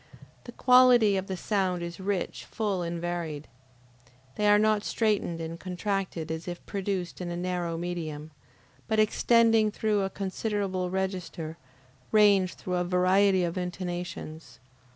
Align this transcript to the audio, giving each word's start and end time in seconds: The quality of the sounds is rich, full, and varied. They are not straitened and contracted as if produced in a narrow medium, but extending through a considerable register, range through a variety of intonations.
The 0.45 0.51
quality 0.51 1.15
of 1.15 1.27
the 1.27 1.37
sounds 1.37 1.83
is 1.83 1.99
rich, 1.99 2.45
full, 2.45 2.81
and 2.81 2.99
varied. 2.99 3.47
They 4.35 4.47
are 4.47 4.57
not 4.57 4.83
straitened 4.83 5.39
and 5.39 5.59
contracted 5.59 6.31
as 6.31 6.47
if 6.47 6.65
produced 6.65 7.21
in 7.21 7.29
a 7.29 7.37
narrow 7.37 7.77
medium, 7.77 8.31
but 8.87 8.97
extending 8.99 9.69
through 9.69 10.01
a 10.01 10.09
considerable 10.09 10.89
register, 10.89 11.55
range 12.11 12.55
through 12.55 12.77
a 12.77 12.83
variety 12.83 13.43
of 13.43 13.59
intonations. 13.59 14.57